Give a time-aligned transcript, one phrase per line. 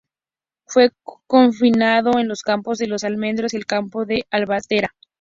[0.65, 0.89] Fue
[1.27, 4.95] confinado en los campos de Los Almendros y el campo de Albatera.